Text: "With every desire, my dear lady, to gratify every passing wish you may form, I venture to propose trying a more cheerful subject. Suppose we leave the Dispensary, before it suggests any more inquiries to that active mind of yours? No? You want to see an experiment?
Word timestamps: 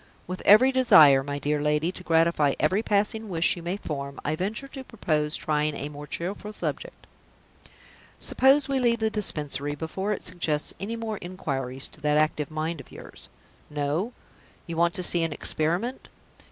"With 0.25 0.41
every 0.47 0.71
desire, 0.71 1.23
my 1.23 1.37
dear 1.37 1.59
lady, 1.61 1.91
to 1.91 2.01
gratify 2.03 2.55
every 2.59 2.81
passing 2.81 3.29
wish 3.29 3.55
you 3.55 3.61
may 3.61 3.77
form, 3.77 4.19
I 4.25 4.35
venture 4.35 4.67
to 4.69 4.83
propose 4.83 5.35
trying 5.35 5.75
a 5.75 5.89
more 5.89 6.07
cheerful 6.07 6.53
subject. 6.53 7.05
Suppose 8.19 8.67
we 8.67 8.79
leave 8.79 8.97
the 8.97 9.11
Dispensary, 9.11 9.75
before 9.75 10.11
it 10.11 10.23
suggests 10.23 10.73
any 10.79 10.95
more 10.95 11.19
inquiries 11.19 11.87
to 11.89 12.01
that 12.01 12.17
active 12.17 12.49
mind 12.49 12.81
of 12.81 12.91
yours? 12.91 13.29
No? 13.69 14.13
You 14.65 14.75
want 14.75 14.95
to 14.95 15.03
see 15.03 15.21
an 15.21 15.33
experiment? 15.33 16.09